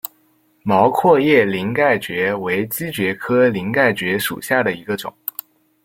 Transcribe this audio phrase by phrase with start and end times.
[0.63, 5.13] 毛阔叶鳞盖蕨为姬蕨科鳞盖蕨属下的一个种。